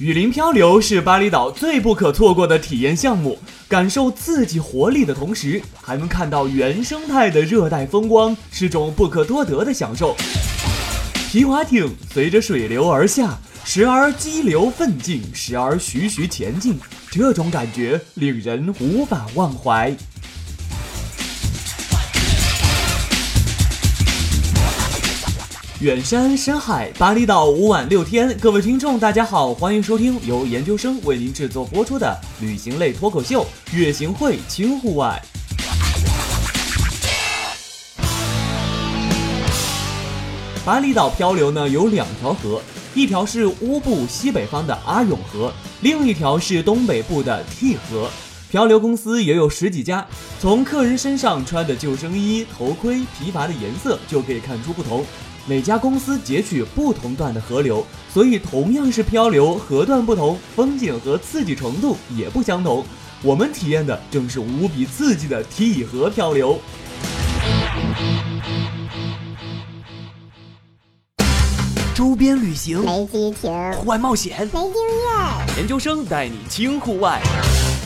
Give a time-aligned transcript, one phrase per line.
[0.00, 3.38] 雨林漂流是巴厘岛最不可错过的体验项目，
[3.68, 10.16] 感受刺激活力的同时，还能看到原生态的热带风光，是种不可多得的享受。
[11.30, 16.80] 皮划艇随着水流而下，时而激流奋进，时而徐徐前进，
[17.10, 19.94] 这种感觉令人无法忘怀。
[25.80, 28.36] 远山深海，巴厘岛五晚六天。
[28.38, 35.18] 各位听众，大家好，欢迎收听由研究生为您制作播出的旅行类脱口秀《月行会轻户外》。
[40.66, 42.60] 巴厘岛漂流呢有两条河，
[42.94, 45.50] 一条是乌布西北方的阿永河，
[45.80, 48.10] 另一条是东北部的替河。
[48.50, 50.06] 漂流公司也有十几家，
[50.38, 55.06] 从客人身上穿的救生衣、头盔、皮筏的颜色就可以看出不同。
[55.46, 62.84] 每家公司截取不同段的河流，所以同样是漂流，河段不同，风景和刺激程度也不相同。
[63.22, 66.58] 我们体验的正是无比刺激的体河漂流。
[71.94, 77.20] 周边旅行没激情，户外冒险没经验，研究生带你轻户外，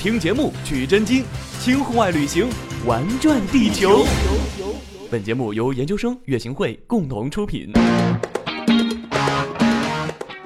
[0.00, 1.24] 听节目取真经，
[1.60, 2.48] 轻户外旅行
[2.86, 4.04] 玩转地球。
[5.14, 7.70] 本节目由研究生月行会共同出品。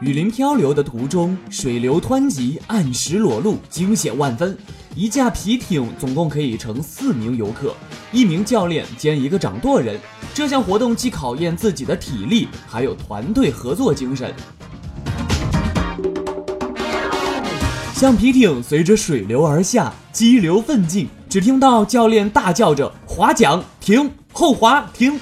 [0.03, 4.55] 雨林漂流的途中，水流湍急，岸石裸露，惊险万分。
[4.95, 7.75] 一架皮艇总共可以乘四名游客，
[8.13, 9.99] 一名教练兼一个掌舵人。
[10.35, 14.35] 这项活动既考验自己的体力，还有团队合作精神。
[17.95, 24.11] 橡皮艇随着水流而下，激流奋进，只听到教练大叫着：“划桨，停！
[24.39, 25.19] 后滑，停！”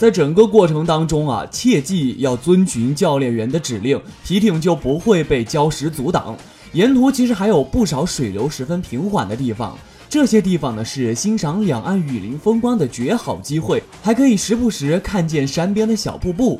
[0.00, 6.34] 在整个过程当中啊，切记要遵循教练员的指令，皮艇就不会被礁石阻挡。
[6.72, 9.76] 沿途其实还有不少水流十分平缓的地方，
[10.08, 16.58] 这些地方呢是欣赏两岸雨林风光的绝好机会，还可以时不时看见山边的小瀑布。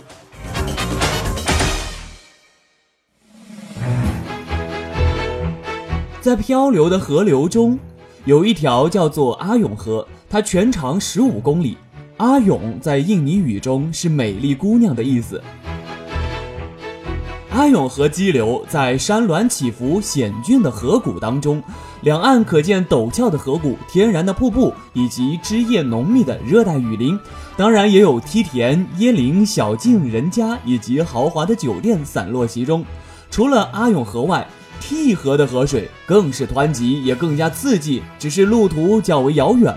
[6.20, 7.78] 在漂流的河流中，
[8.28, 11.78] 有一条叫做阿永河，它全长十五公里。
[12.18, 15.42] 阿永在印尼语中是美丽姑娘的意思。
[17.50, 21.62] 阿永河激流在山峦起伏、险峻的河谷当中，
[22.02, 27.18] 两岸可见陡峭的河谷、天然的瀑布以及枝叶浓密的热带雨林，
[27.56, 32.84] 当然也有梯田、椰林、小径、人家以及豪华的酒店散落其中。
[33.30, 34.46] 除了阿永河外，
[34.80, 39.74] 替河的河水更是湍急，也更加刺激，只是路途较为遥远。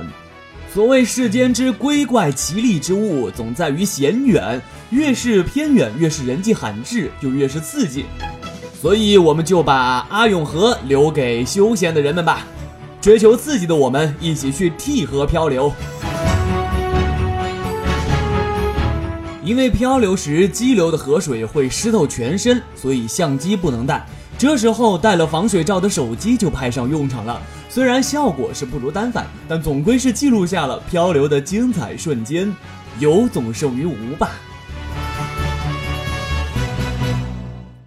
[0.74, 4.62] 所谓世间之鬼怪奇丽之物，总在于险远。
[4.90, 8.06] 越是偏远，越是人迹罕至，就越是刺激。
[8.82, 12.46] 所以，我们就把阿永河留给休闲的人们吧。
[13.00, 15.72] 追求刺激的我们，一起去替河漂流。
[19.44, 24.06] 因为漂流时激流的河水会湿透全身，所以相机不能带。
[24.42, 27.40] 这时候带了防水罩的手机就派上用场了。
[27.70, 32.52] 虽然效果是不如单反，但总归是记录下了漂流的精彩瞬间。
[32.98, 34.32] 有总胜于无吧。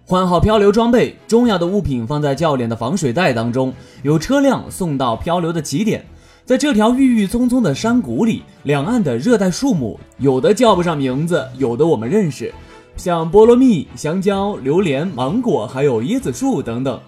[0.05, 3.73] 换好漂流装备，重要的物品放在教练的防水袋当中。
[4.01, 6.05] 有车辆送到漂流的起点。
[6.45, 12.53] 在这条郁郁葱葱的山谷里，两岸的热带树木有的叫不上名字，有的我们认识。
[12.97, 16.99] 像菠萝蜜、香蕉、榴莲、芒果，还有椰子树等等。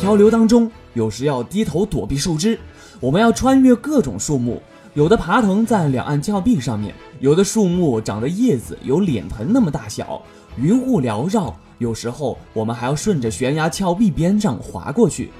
[0.00, 2.58] 漂流当中，有时要低头躲避树枝，
[3.00, 4.60] 我们要穿越各种树木，
[4.94, 10.20] 有的爬藤在两岸峭壁上面，有的树木长的叶子有脸盆那么大小，
[10.56, 11.54] 云雾缭绕。
[11.78, 15.30] 有时候我们还要顺着悬崖峭壁边上滑过去。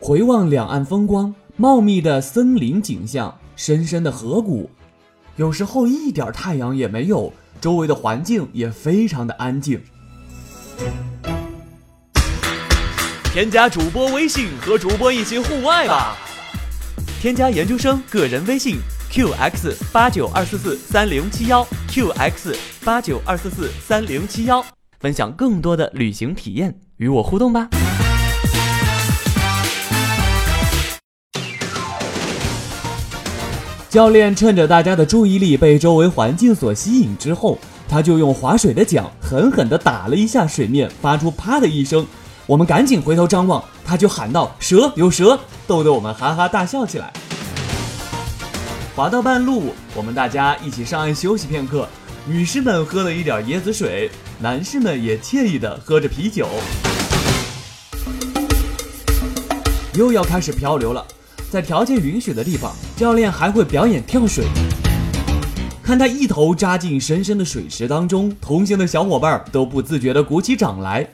[0.00, 4.68] 回望两岸风光，茂密的森林景象，深深的河谷。
[5.36, 9.78] 有时候一点太阳也没有，周围的环境也非常的安静。
[13.24, 16.16] 添加主播微信和主播一起户外吧！
[17.20, 18.78] 添加研究生个人微信
[19.12, 24.64] ：qx 八九二四四三零七幺，qx 八九二四四三零七幺，
[25.00, 27.68] 分享更多的旅行体验，与我互动吧。
[33.88, 37.56] 教练趁着大家的注意力被周围环境所吸引之后，
[37.88, 42.04] 他就用划水的桨狠狠地打了一下水面，发出啪的一声。
[42.46, 47.12] 我们赶紧回头张望，他就喊道：“蛇，有蛇！”逗得我们哈哈大笑起来。
[48.94, 51.88] 划到半路，我们大家一起上岸休息片刻。
[52.26, 54.10] 女士们喝了一点椰子水，
[54.40, 56.48] 男士们也惬意的喝着啤酒。
[59.94, 61.04] 又要开始漂流了，
[61.50, 64.44] 在条件允许的地方，教练还会表演跳水。
[65.82, 71.06] 看他一头扎进深深的水池当中，同行的小伙伴都不自觉地鼓起掌来。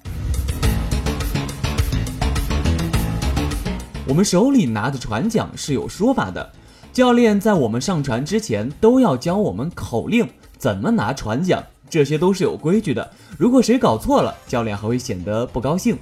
[4.08, 6.50] 我们手里拿的船桨是有说法的，
[6.92, 10.26] 教练在我们上船之前都要教我们口令，
[10.56, 13.10] 怎么拿船桨，这些都是有规矩的。
[13.38, 15.98] 如果谁搞错了，教练还会显得不高兴。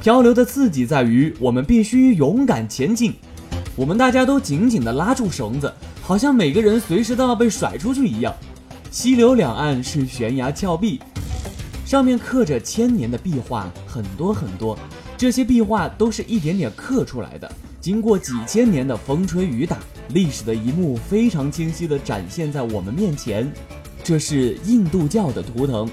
[0.00, 3.14] 漂流的刺激在于我们必须勇敢前进，
[3.76, 8.32] 我们大家都紧紧地拉住绳子，好像每个人随时都要被甩出去一样。
[8.92, 11.00] 溪流两岸是悬崖峭壁，
[11.84, 14.78] 上面刻着千年的壁画，很多很多。
[15.16, 17.50] 这些壁画都是一点点刻出来的，
[17.80, 19.78] 经过几千年的风吹雨打，
[20.10, 23.52] 历史的一幕非常清晰地展现在我们面前。
[24.04, 25.90] 这是印度教的图腾。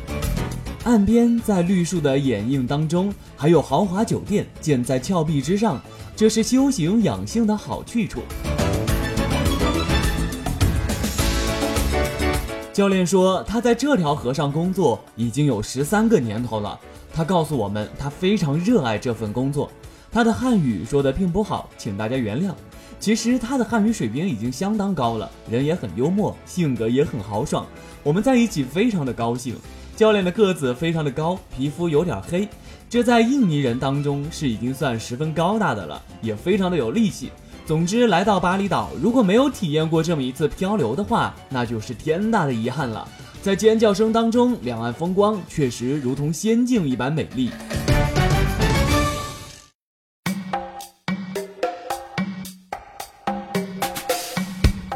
[0.84, 5.82] 岸边在绿树的掩映当中，还有豪华酒店建在峭壁之上，
[6.22, 8.22] 这是修行养性的好去处。
[12.72, 16.80] 教练说，他在这条河上工作已经有十三个年头了。
[17.12, 19.72] 他告诉我们，他非常热爱这份工作。
[20.12, 22.54] 他的汉语说的并不好，请大家原谅。
[23.00, 27.66] 其实他的汉语水平已经相当高了，人也很幽默，性格也很豪爽。
[28.04, 29.56] 我们在一起非常的高兴。
[29.96, 32.48] 教练的个子非常的高，皮肤有点黑，
[32.92, 37.32] 这在印尼人当中是已经算十分高大的了，也非常的有力气。
[37.66, 43.08] 总之，来到巴厘岛，如果没有体验过这么一次漂流的话，那就是天大的遗憾了。
[43.42, 47.50] 在尖叫声当中，两岸风光确实如同仙境一般美丽。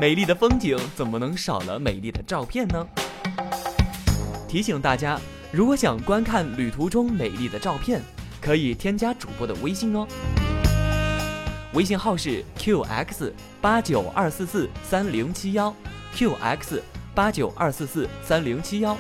[0.02, 2.86] 美丽的风景怎么能少了美丽的照片呢？
[4.50, 5.18] 提醒大家，
[5.56, 8.02] 如果想观看旅途中美丽的照片，
[8.42, 10.06] 可以添加主播的微信哦。
[11.72, 13.32] 微信号是 qx
[13.62, 15.74] 八九二四四三零七幺
[16.14, 16.82] ，qx
[17.14, 18.98] 八九二四四三零七幺。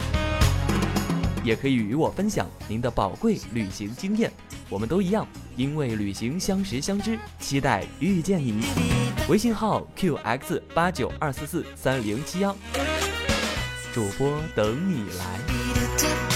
[1.43, 4.31] 也可以与我分享您的宝贵旅行经验，
[4.69, 5.27] 我们都一样，
[5.57, 8.63] 因为旅行相识相知，期待遇见你。
[9.27, 12.55] 微信号 qx 八九二四四三零七幺。
[13.93, 16.34] 主播等你来。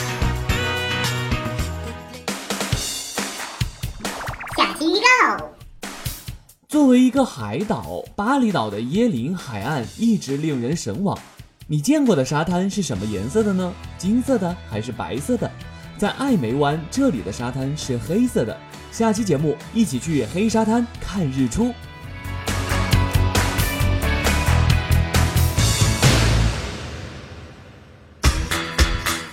[6.70, 11.18] 作为一个海岛，巴厘岛的椰林海岸一直令人神往。
[11.66, 13.74] 你见过的沙滩是什么颜色的呢？
[13.98, 15.52] 金色的还是白色的？
[15.98, 18.56] 在艾梅湾，这里的沙滩是黑色的。
[18.92, 21.74] 下期节目一起去黑沙滩看日出。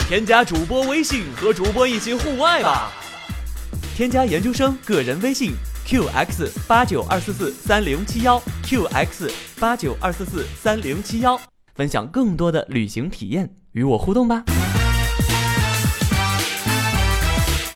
[0.08, 2.90] 添加主播微信，和主播一起户外吧。
[3.94, 5.52] 添加研究生个人微信
[5.86, 9.30] ：qx 八九二四四三零七幺，qx
[9.60, 11.40] 八九二四四三零七幺，
[11.74, 14.44] 分享更多的旅行体验，与我互动吧。